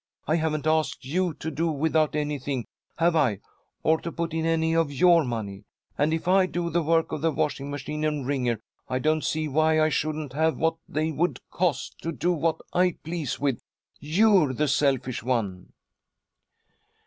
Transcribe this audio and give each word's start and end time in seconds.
I 0.25 0.37
haven't 0.37 0.65
asked 0.65 1.05
you 1.05 1.35
to 1.35 1.51
do 1.51 1.69
without 1.69 2.15
anything, 2.15 2.65
have 2.97 3.15
I, 3.15 3.37
or 3.83 4.01
to 4.01 4.11
put 4.11 4.33
in 4.33 4.47
any 4.47 4.75
of 4.75 4.91
your 4.91 5.23
money? 5.23 5.63
And 5.95 6.11
if 6.11 6.27
I 6.27 6.47
do 6.47 6.71
the 6.71 6.81
work 6.81 7.11
of 7.11 7.21
the 7.21 7.29
washing 7.29 7.69
machine 7.69 8.03
and 8.03 8.25
wringer, 8.25 8.59
I 8.89 8.97
don't 8.97 9.23
see 9.23 9.47
why 9.47 9.79
I 9.79 9.89
shouldn't 9.89 10.33
have 10.33 10.57
what 10.57 10.77
they 10.89 11.11
would 11.11 11.39
cost, 11.51 11.99
to 11.99 12.11
do 12.11 12.33
what 12.33 12.61
I 12.73 12.97
please 13.03 13.39
with. 13.39 13.61
You're 13.99 14.53
the 14.53 14.67
selfish 14.67 15.21
one!" 15.21 15.71